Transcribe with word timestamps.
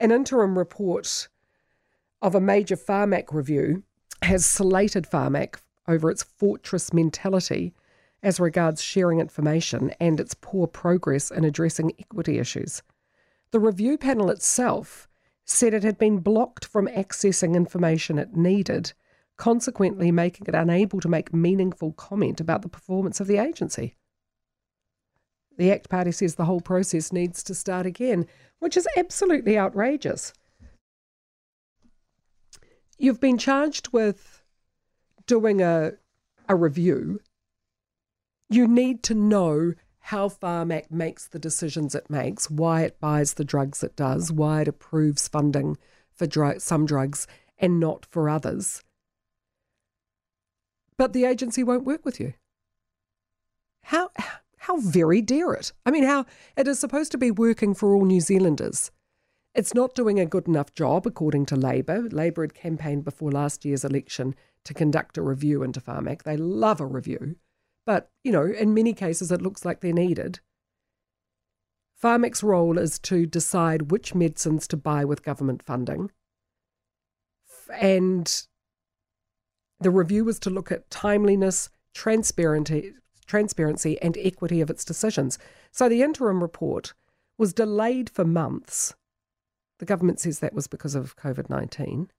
An 0.00 0.12
interim 0.12 0.56
report 0.56 1.28
of 2.22 2.34
a 2.34 2.40
major 2.40 2.74
Pharmac 2.74 3.34
review 3.34 3.82
has 4.22 4.46
slated 4.46 5.04
Pharmac 5.04 5.56
over 5.86 6.10
its 6.10 6.22
fortress 6.22 6.94
mentality 6.94 7.74
as 8.22 8.40
regards 8.40 8.80
sharing 8.80 9.20
information 9.20 9.90
and 10.00 10.18
its 10.18 10.34
poor 10.34 10.66
progress 10.66 11.30
in 11.30 11.44
addressing 11.44 11.92
equity 11.98 12.38
issues. 12.38 12.82
The 13.50 13.60
review 13.60 13.98
panel 13.98 14.30
itself 14.30 15.06
said 15.44 15.74
it 15.74 15.82
had 15.82 15.98
been 15.98 16.20
blocked 16.20 16.64
from 16.64 16.86
accessing 16.88 17.54
information 17.54 18.18
it 18.18 18.34
needed, 18.34 18.94
consequently 19.36 20.10
making 20.10 20.46
it 20.46 20.54
unable 20.54 21.00
to 21.00 21.08
make 21.08 21.34
meaningful 21.34 21.92
comment 21.92 22.40
about 22.40 22.62
the 22.62 22.68
performance 22.68 23.20
of 23.20 23.26
the 23.26 23.36
agency. 23.36 23.96
The 25.60 25.72
ACT 25.72 25.90
Party 25.90 26.10
says 26.10 26.36
the 26.36 26.46
whole 26.46 26.62
process 26.62 27.12
needs 27.12 27.42
to 27.42 27.54
start 27.54 27.84
again, 27.84 28.26
which 28.60 28.78
is 28.78 28.88
absolutely 28.96 29.58
outrageous. 29.58 30.32
You've 32.96 33.20
been 33.20 33.36
charged 33.36 33.92
with 33.92 34.42
doing 35.26 35.60
a, 35.60 35.92
a 36.48 36.56
review. 36.56 37.20
You 38.48 38.66
need 38.66 39.02
to 39.02 39.14
know 39.14 39.74
how 39.98 40.30
Pharmac 40.30 40.90
makes 40.90 41.28
the 41.28 41.38
decisions 41.38 41.94
it 41.94 42.08
makes, 42.08 42.50
why 42.50 42.84
it 42.84 42.98
buys 42.98 43.34
the 43.34 43.44
drugs 43.44 43.84
it 43.84 43.94
does, 43.94 44.32
why 44.32 44.62
it 44.62 44.68
approves 44.68 45.28
funding 45.28 45.76
for 46.10 46.26
dr- 46.26 46.62
some 46.62 46.86
drugs 46.86 47.26
and 47.58 47.78
not 47.78 48.06
for 48.06 48.30
others. 48.30 48.82
But 50.96 51.12
the 51.12 51.26
agency 51.26 51.62
won't 51.62 51.84
work 51.84 52.06
with 52.06 52.18
you. 52.18 52.32
How 53.82 54.08
how 54.60 54.76
very 54.76 55.22
dare 55.22 55.54
it? 55.54 55.72
I 55.86 55.90
mean, 55.90 56.04
how 56.04 56.26
it 56.54 56.68
is 56.68 56.78
supposed 56.78 57.12
to 57.12 57.18
be 57.18 57.30
working 57.30 57.74
for 57.74 57.94
all 57.94 58.04
New 58.04 58.20
Zealanders. 58.20 58.90
It's 59.54 59.74
not 59.74 59.94
doing 59.94 60.20
a 60.20 60.26
good 60.26 60.46
enough 60.46 60.74
job, 60.74 61.06
according 61.06 61.46
to 61.46 61.56
Labour. 61.56 62.08
Labour 62.10 62.42
had 62.42 62.52
campaigned 62.52 63.04
before 63.04 63.32
last 63.32 63.64
year's 63.64 63.84
election 63.84 64.34
to 64.66 64.74
conduct 64.74 65.16
a 65.16 65.22
review 65.22 65.62
into 65.62 65.80
Pharmac. 65.80 66.24
They 66.24 66.36
love 66.36 66.78
a 66.78 66.86
review. 66.86 67.36
But, 67.86 68.10
you 68.22 68.32
know, 68.32 68.44
in 68.44 68.74
many 68.74 68.92
cases 68.92 69.32
it 69.32 69.40
looks 69.40 69.64
like 69.64 69.80
they're 69.80 69.94
needed. 69.94 70.40
Pharmac's 72.00 72.42
role 72.42 72.76
is 72.76 72.98
to 72.98 73.24
decide 73.24 73.90
which 73.90 74.14
medicines 74.14 74.68
to 74.68 74.76
buy 74.76 75.06
with 75.06 75.24
government 75.24 75.62
funding. 75.62 76.10
And 77.72 78.30
the 79.80 79.90
review 79.90 80.26
was 80.26 80.38
to 80.40 80.50
look 80.50 80.70
at 80.70 80.90
timeliness, 80.90 81.70
transparency, 81.94 82.92
transparency 83.30 84.00
and 84.02 84.18
equity 84.18 84.60
of 84.60 84.68
its 84.68 84.84
decisions. 84.84 85.38
So 85.70 85.88
the 85.88 86.02
interim 86.02 86.42
report 86.42 86.92
was 87.38 87.54
delayed 87.54 88.10
for 88.10 88.24
months. 88.24 88.94
The 89.78 89.86
government 89.86 90.20
says 90.20 90.40
that 90.40 90.52
was 90.52 90.66
because 90.66 90.94
of 90.94 91.16
COVID 91.16 91.48
19. 91.48 92.10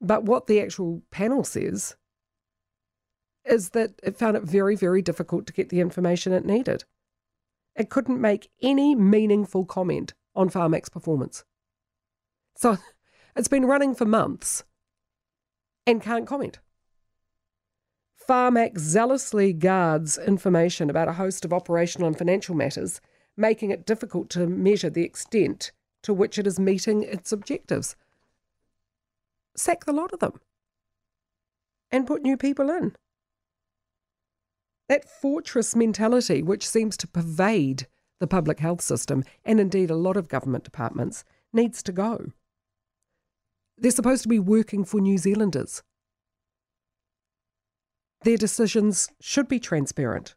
But 0.00 0.24
what 0.24 0.46
the 0.46 0.60
actual 0.60 1.02
panel 1.10 1.44
says 1.44 1.96
is 3.44 3.70
that 3.70 3.92
it 4.02 4.16
found 4.16 4.36
it 4.36 4.42
very, 4.42 4.76
very 4.76 5.02
difficult 5.02 5.46
to 5.46 5.52
get 5.52 5.70
the 5.70 5.80
information 5.80 6.32
it 6.32 6.44
needed. 6.44 6.84
It 7.74 7.90
couldn't 7.90 8.20
make 8.20 8.50
any 8.62 8.94
meaningful 8.94 9.64
comment 9.64 10.14
on 10.36 10.50
Pharmac's 10.50 10.88
performance. 10.88 11.44
So 12.56 12.76
it's 13.36 13.48
been 13.48 13.64
running 13.64 13.94
for 13.94 14.04
months 14.04 14.64
and 15.86 16.02
can't 16.02 16.26
comment. 16.26 16.58
Pharmac 18.28 18.78
zealously 18.78 19.52
guards 19.52 20.16
information 20.18 20.88
about 20.88 21.08
a 21.08 21.14
host 21.14 21.44
of 21.44 21.52
operational 21.52 22.08
and 22.08 22.16
financial 22.16 22.54
matters, 22.54 23.00
making 23.36 23.70
it 23.70 23.86
difficult 23.86 24.30
to 24.30 24.46
measure 24.46 24.90
the 24.90 25.04
extent 25.04 25.72
to 26.02 26.14
which 26.14 26.38
it 26.38 26.46
is 26.46 26.58
meeting 26.58 27.02
its 27.02 27.32
objectives. 27.32 27.96
Sack 29.56 29.84
the 29.84 29.92
lot 29.92 30.12
of 30.12 30.20
them 30.20 30.40
and 31.90 32.06
put 32.06 32.22
new 32.22 32.36
people 32.36 32.70
in. 32.70 32.94
That 34.88 35.08
fortress 35.08 35.74
mentality, 35.74 36.42
which 36.42 36.68
seems 36.68 36.96
to 36.98 37.06
pervade 37.06 37.86
the 38.20 38.26
public 38.26 38.60
health 38.60 38.80
system 38.80 39.24
and 39.44 39.58
indeed 39.58 39.90
a 39.90 39.96
lot 39.96 40.16
of 40.16 40.28
government 40.28 40.64
departments, 40.64 41.24
needs 41.52 41.82
to 41.84 41.92
go. 41.92 42.32
They're 43.78 43.90
supposed 43.90 44.22
to 44.22 44.28
be 44.28 44.38
working 44.38 44.84
for 44.84 45.00
New 45.00 45.18
Zealanders. 45.18 45.82
Their 48.24 48.36
decisions 48.38 49.10
should 49.20 49.48
be 49.48 49.60
transparent. 49.60 50.34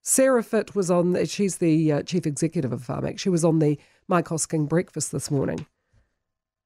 Sarah 0.00 0.42
Fitt 0.42 0.74
was 0.74 0.90
on, 0.90 1.22
she's 1.26 1.58
the 1.58 1.92
uh, 1.92 2.02
chief 2.02 2.26
executive 2.26 2.72
of 2.72 2.80
Pharmac. 2.80 3.18
She 3.18 3.28
was 3.28 3.44
on 3.44 3.58
the 3.58 3.78
Mike 4.08 4.28
Hosking 4.28 4.66
breakfast 4.66 5.12
this 5.12 5.30
morning 5.30 5.66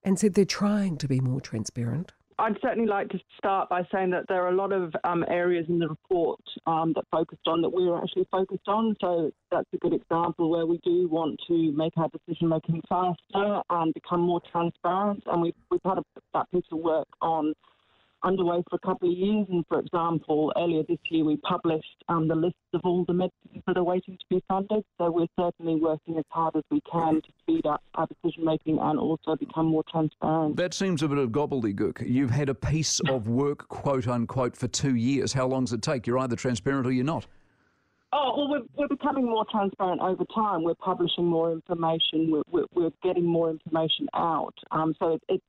and 0.04 0.16
said 0.16 0.34
they're 0.34 0.44
trying 0.44 0.96
to 0.98 1.08
be 1.08 1.18
more 1.18 1.40
transparent. 1.40 2.12
I'd 2.38 2.56
certainly 2.62 2.88
like 2.88 3.08
to 3.08 3.18
start 3.36 3.68
by 3.68 3.82
saying 3.92 4.10
that 4.10 4.24
there 4.28 4.42
are 4.44 4.48
a 4.48 4.54
lot 4.54 4.72
of 4.72 4.94
um, 5.04 5.24
areas 5.28 5.66
in 5.68 5.78
the 5.78 5.88
report 5.88 6.40
um, 6.66 6.92
that 6.94 7.04
focused 7.10 7.46
on 7.46 7.60
that 7.62 7.68
we 7.68 7.84
were 7.84 7.98
actually 7.98 8.26
focused 8.30 8.66
on. 8.68 8.94
So 9.00 9.30
that's 9.50 9.68
a 9.74 9.76
good 9.78 9.92
example 9.92 10.50
where 10.50 10.66
we 10.66 10.78
do 10.84 11.08
want 11.08 11.38
to 11.48 11.72
make 11.72 11.92
our 11.98 12.08
decision 12.08 12.48
making 12.48 12.80
faster 12.88 13.62
and 13.70 13.92
become 13.92 14.20
more 14.20 14.40
transparent. 14.52 15.22
And 15.26 15.42
we've, 15.42 15.54
we've 15.70 15.80
had 15.84 15.98
a, 15.98 16.04
that 16.32 16.50
piece 16.50 16.64
of 16.72 16.78
work 16.78 17.08
on 17.20 17.52
underway 18.22 18.62
for 18.68 18.76
a 18.76 18.78
couple 18.78 19.10
of 19.10 19.16
years. 19.16 19.46
And 19.50 19.64
for 19.68 19.78
example, 19.78 20.52
earlier 20.56 20.82
this 20.88 20.98
year 21.10 21.24
we 21.24 21.36
published 21.38 22.04
um, 22.08 22.28
the 22.28 22.34
list 22.34 22.56
of 22.74 22.80
all 22.84 23.04
the 23.06 23.12
medicines 23.12 23.62
that 23.66 23.76
are 23.76 23.84
waiting 23.84 24.16
to 24.16 24.24
be 24.28 24.42
funded. 24.48 24.84
So 24.98 25.10
we're 25.10 25.26
certainly 25.38 25.80
working 25.80 26.18
as 26.18 26.24
hard 26.30 26.56
as 26.56 26.62
we 26.70 26.80
can 26.90 27.22
to 27.22 27.28
speed 27.42 27.66
up 27.66 27.82
our 27.94 28.06
decision 28.06 28.44
making 28.44 28.78
and 28.78 28.98
also 28.98 29.36
become 29.36 29.66
more 29.66 29.84
transparent. 29.90 30.56
That 30.56 30.74
seems 30.74 31.02
a 31.02 31.08
bit 31.08 31.18
of 31.18 31.30
gobbledygook. 31.30 32.08
You've 32.08 32.30
had 32.30 32.48
a 32.48 32.54
piece 32.54 33.00
of 33.08 33.28
work, 33.28 33.68
quote 33.68 34.08
unquote, 34.08 34.56
for 34.56 34.68
two 34.68 34.94
years. 34.94 35.32
How 35.32 35.46
long 35.46 35.64
does 35.64 35.72
it 35.72 35.82
take? 35.82 36.06
You're 36.06 36.18
either 36.18 36.36
transparent 36.36 36.86
or 36.86 36.92
you're 36.92 37.04
not. 37.04 37.26
Oh, 38.12 38.34
well, 38.36 38.48
we're, 38.50 38.66
we're 38.76 38.88
becoming 38.88 39.24
more 39.24 39.46
transparent 39.50 40.00
over 40.00 40.24
time. 40.34 40.64
We're 40.64 40.74
publishing 40.74 41.26
more 41.26 41.52
information. 41.52 42.30
We're, 42.32 42.42
we're, 42.50 42.66
we're 42.74 42.90
getting 43.04 43.24
more 43.24 43.50
information 43.50 44.08
out. 44.14 44.54
Um, 44.72 44.94
so 44.98 45.14
it, 45.14 45.22
it's 45.28 45.44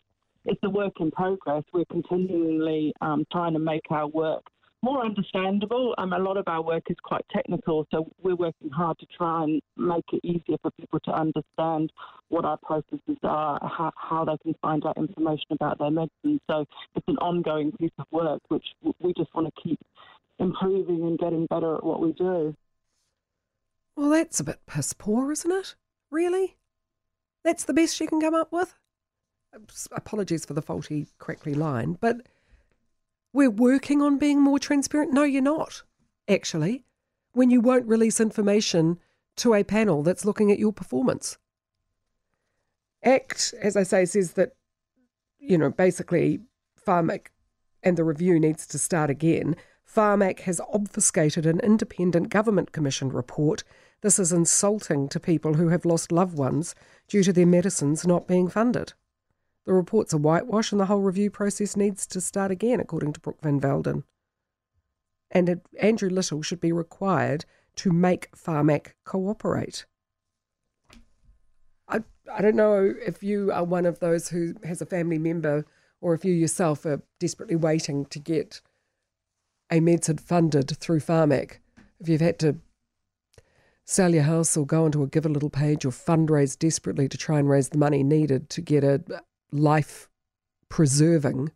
it's 0.45 0.59
a 0.63 0.69
work 0.69 0.93
in 0.99 1.11
progress. 1.11 1.63
We're 1.73 1.85
continually 1.85 2.93
um, 3.01 3.25
trying 3.31 3.53
to 3.53 3.59
make 3.59 3.83
our 3.89 4.07
work 4.07 4.43
more 4.83 5.05
understandable. 5.05 5.93
Um, 5.97 6.13
a 6.13 6.17
lot 6.17 6.37
of 6.37 6.47
our 6.47 6.61
work 6.61 6.83
is 6.89 6.97
quite 7.03 7.23
technical, 7.31 7.85
so 7.91 8.11
we're 8.23 8.35
working 8.35 8.69
hard 8.69 8.97
to 8.99 9.05
try 9.15 9.43
and 9.43 9.61
make 9.77 10.05
it 10.11 10.21
easier 10.23 10.57
for 10.61 10.71
people 10.71 10.99
to 11.01 11.11
understand 11.11 11.91
what 12.29 12.45
our 12.45 12.57
processes 12.57 13.17
are, 13.23 13.59
how, 13.61 13.91
how 13.95 14.25
they 14.25 14.37
can 14.41 14.55
find 14.61 14.85
out 14.85 14.97
information 14.97 15.51
about 15.51 15.77
their 15.77 15.91
medicine. 15.91 16.39
So 16.49 16.65
it's 16.95 17.07
an 17.07 17.17
ongoing 17.17 17.71
piece 17.73 17.91
of 17.99 18.05
work, 18.11 18.41
which 18.47 18.65
we 18.99 19.13
just 19.13 19.33
want 19.35 19.53
to 19.53 19.61
keep 19.61 19.79
improving 20.39 21.03
and 21.03 21.19
getting 21.19 21.45
better 21.45 21.75
at 21.75 21.83
what 21.83 22.01
we 22.01 22.13
do. 22.13 22.55
Well, 23.95 24.09
that's 24.09 24.39
a 24.39 24.43
bit 24.43 24.61
piss 24.65 24.93
poor, 24.93 25.31
isn't 25.31 25.51
it? 25.51 25.75
Really? 26.09 26.57
That's 27.43 27.65
the 27.65 27.73
best 27.73 27.99
you 27.99 28.07
can 28.07 28.21
come 28.21 28.33
up 28.33 28.51
with? 28.51 28.75
Apologies 29.91 30.45
for 30.45 30.53
the 30.53 30.61
faulty, 30.61 31.07
crackly 31.17 31.53
line, 31.53 31.97
but 31.99 32.17
we're 33.33 33.49
working 33.49 34.01
on 34.01 34.17
being 34.17 34.41
more 34.41 34.59
transparent. 34.59 35.13
No, 35.13 35.23
you're 35.23 35.41
not, 35.41 35.83
actually, 36.27 36.85
when 37.33 37.49
you 37.49 37.61
won't 37.61 37.87
release 37.87 38.19
information 38.19 38.99
to 39.37 39.53
a 39.53 39.63
panel 39.63 40.03
that's 40.03 40.25
looking 40.25 40.51
at 40.51 40.59
your 40.59 40.73
performance. 40.73 41.37
ACT, 43.03 43.53
as 43.61 43.75
I 43.75 43.83
say, 43.83 44.05
says 44.05 44.33
that, 44.33 44.51
you 45.39 45.57
know, 45.57 45.69
basically 45.71 46.41
Pharmac 46.85 47.27
and 47.83 47.97
the 47.97 48.03
review 48.03 48.39
needs 48.39 48.67
to 48.67 48.77
start 48.77 49.09
again. 49.09 49.55
Pharmac 49.85 50.41
has 50.41 50.61
obfuscated 50.73 51.45
an 51.45 51.59
independent 51.61 52.29
government 52.29 52.71
commissioned 52.71 53.13
report. 53.13 53.63
This 54.01 54.19
is 54.19 54.31
insulting 54.31 55.09
to 55.09 55.19
people 55.19 55.55
who 55.55 55.69
have 55.69 55.85
lost 55.85 56.11
loved 56.11 56.37
ones 56.37 56.75
due 57.07 57.23
to 57.23 57.33
their 57.33 57.45
medicines 57.45 58.05
not 58.05 58.27
being 58.27 58.47
funded. 58.47 58.93
The 59.65 59.73
report's 59.73 60.13
a 60.13 60.17
whitewash 60.17 60.71
and 60.71 60.81
the 60.81 60.85
whole 60.85 61.01
review 61.01 61.29
process 61.29 61.75
needs 61.75 62.07
to 62.07 62.21
start 62.21 62.51
again, 62.51 62.79
according 62.79 63.13
to 63.13 63.19
Brooke 63.19 63.41
Van 63.41 63.59
Velden. 63.59 64.03
And 65.29 65.61
Andrew 65.79 66.09
Little 66.09 66.41
should 66.41 66.59
be 66.59 66.71
required 66.71 67.45
to 67.77 67.91
make 67.91 68.31
Pharmac 68.35 68.93
cooperate. 69.05 69.85
I, 71.87 72.03
I 72.31 72.41
don't 72.41 72.55
know 72.55 72.93
if 73.05 73.23
you 73.23 73.51
are 73.51 73.63
one 73.63 73.85
of 73.85 73.99
those 73.99 74.29
who 74.29 74.55
has 74.63 74.81
a 74.81 74.85
family 74.85 75.17
member 75.17 75.65
or 76.01 76.13
if 76.13 76.25
you 76.25 76.33
yourself 76.33 76.85
are 76.85 77.01
desperately 77.19 77.55
waiting 77.55 78.05
to 78.05 78.19
get 78.19 78.61
a 79.69 79.79
medicine 79.79 80.17
funded 80.17 80.75
through 80.77 80.99
Pharmac. 80.99 81.59
If 81.99 82.09
you've 82.09 82.21
had 82.21 82.39
to 82.39 82.57
sell 83.85 84.13
your 84.13 84.23
house 84.23 84.57
or 84.57 84.65
go 84.65 84.85
onto 84.85 85.03
a 85.03 85.07
give 85.07 85.25
a 85.25 85.29
little 85.29 85.49
page 85.49 85.85
or 85.85 85.91
fundraise 85.91 86.57
desperately 86.57 87.07
to 87.07 87.17
try 87.17 87.39
and 87.39 87.49
raise 87.49 87.69
the 87.69 87.77
money 87.77 88.03
needed 88.03 88.49
to 88.49 88.61
get 88.61 88.83
a, 88.83 89.01
life 89.51 90.09
preserving 90.69 91.51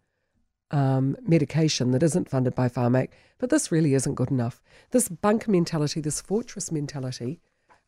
um, 0.71 1.15
medication 1.21 1.91
that 1.91 2.03
isn't 2.03 2.29
funded 2.29 2.55
by 2.55 2.67
Pharmac, 2.67 3.09
but 3.37 3.49
this 3.49 3.71
really 3.71 3.93
isn't 3.93 4.15
good 4.15 4.31
enough. 4.31 4.61
This 4.91 5.09
bunker 5.09 5.51
mentality, 5.51 6.01
this 6.01 6.21
fortress 6.21 6.71
mentality, 6.71 7.39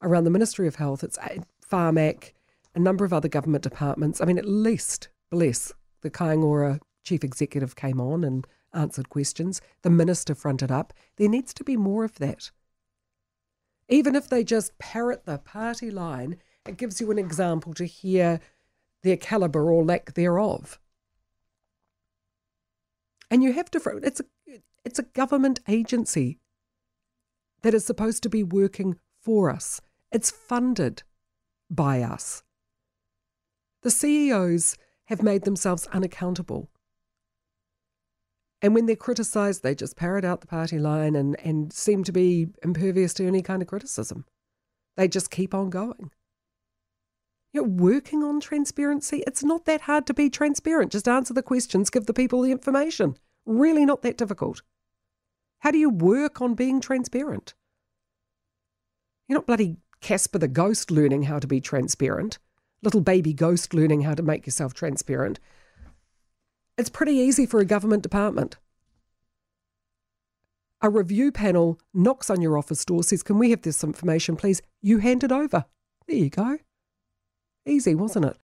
around 0.02 0.24
the 0.24 0.30
Ministry 0.30 0.68
of 0.68 0.76
Health, 0.76 1.04
it's 1.04 1.18
Pharmac, 1.70 2.34
a 2.76 2.80
number 2.80 3.04
of 3.04 3.14
other 3.14 3.28
government 3.28 3.64
departments. 3.64 4.22
I 4.22 4.26
mean, 4.26 4.38
at 4.38 4.48
least, 4.48 5.10
bless, 5.30 5.74
the 6.02 6.10
Kāinga 6.10 6.80
chief 7.04 7.24
executive 7.24 7.76
came 7.76 8.00
on 8.00 8.24
and 8.24 8.46
answered 8.74 9.10
questions. 9.10 9.62
The 9.82 9.90
minister 9.90 10.36
fronted 10.36 10.72
up. 10.72 10.94
There 11.16 11.30
needs 11.30 11.54
to 11.56 11.64
be 11.64 11.78
more 11.78 12.04
of 12.04 12.20
that. 12.20 12.52
Even 13.90 14.16
if 14.16 14.28
they 14.28 14.44
just 14.44 14.78
parrot 14.78 15.26
the 15.26 15.38
party 15.38 15.90
line, 15.90 16.38
it 16.68 16.78
gives 16.78 17.00
you 17.00 17.10
an 17.10 17.18
example 17.18 17.74
to 17.76 17.86
hear 17.86 18.40
their 19.08 19.18
calibre 19.18 19.64
or 19.64 19.84
lack 19.84 20.14
thereof. 20.14 20.80
And 23.32 23.44
you 23.44 23.54
have 23.54 23.72
to, 23.72 24.00
it's 24.04 24.20
a, 24.20 24.26
it's 24.86 25.00
a 25.00 25.04
government 25.04 25.60
agency 25.68 26.40
that 27.62 27.74
is 27.74 27.86
supposed 27.86 28.24
to 28.24 28.30
be 28.30 28.44
working 28.44 28.98
for 29.22 29.50
us. 29.50 29.82
It's 30.12 30.32
funded 30.32 31.04
by 31.70 32.02
us. 32.02 32.44
The 33.82 33.92
CEOs 33.92 34.78
have 35.06 35.24
made 35.24 35.44
themselves 35.44 35.88
unaccountable. 35.88 36.70
And 38.62 38.74
when 38.74 38.86
they're 38.86 38.96
criticised, 38.96 39.64
they 39.64 39.76
just 39.76 39.96
parrot 39.96 40.26
out 40.26 40.42
the 40.42 40.48
party 40.48 40.80
line 40.80 41.16
and, 41.16 41.40
and 41.42 41.72
seem 41.72 42.04
to 42.06 42.12
be 42.12 42.48
impervious 42.64 43.14
to 43.16 43.28
any 43.28 43.42
kind 43.42 43.62
of 43.62 43.68
criticism. 43.68 44.26
They 44.96 45.08
just 45.08 45.30
keep 45.30 45.54
on 45.54 45.70
going. 45.70 46.12
You 47.54 47.62
know, 47.62 47.68
working 47.68 48.24
on 48.24 48.40
transparency, 48.40 49.24
it's 49.26 49.44
not 49.44 49.66
that 49.66 49.82
hard 49.82 50.06
to 50.08 50.14
be 50.14 50.30
transparent. 50.30 50.92
Just 50.92 51.08
answer 51.08 51.34
the 51.34 51.42
questions, 51.42 51.90
give 51.90 52.06
the 52.06 52.14
people 52.14 52.42
the 52.42 52.52
information. 52.52 53.18
Really 53.46 53.86
not 53.86 54.02
that 54.02 54.18
difficult. 54.18 54.62
How 55.60 55.72
do 55.72 55.78
you 55.78 55.90
work 55.90 56.42
on 56.42 56.54
being 56.54 56.82
transparent? 56.82 57.54
You're 59.28 59.40
not 59.40 59.48
bloody 59.48 59.78
Casper 60.02 60.38
the 60.38 60.48
ghost 60.48 60.92
learning 60.92 61.24
how 61.24 61.40
to 61.40 61.48
be 61.48 61.60
transparent, 61.60 62.38
little 62.84 63.02
baby 63.02 63.34
ghost 63.34 63.74
learning 63.74 64.02
how 64.02 64.14
to 64.14 64.24
make 64.24 64.46
yourself 64.46 64.74
transparent. 64.74 65.40
It's 66.78 66.90
pretty 66.90 67.14
easy 67.14 67.46
for 67.46 67.60
a 67.60 67.66
government 67.66 68.04
department. 68.04 68.58
A 70.82 70.90
review 70.90 71.32
panel 71.32 71.80
knocks 71.94 72.30
on 72.30 72.42
your 72.42 72.58
office 72.58 72.86
door, 72.86 73.04
says, 73.04 73.24
Can 73.24 73.40
we 73.40 73.50
have 73.50 73.64
this 73.64 73.84
information, 73.84 74.36
please? 74.36 74.62
You 74.82 75.00
hand 75.00 75.24
it 75.24 75.32
over. 75.32 75.66
There 76.08 76.18
you 76.18 76.30
go. 76.30 76.60
Easy, 77.68 77.94
wasn't 77.96 78.26
it? 78.26 78.36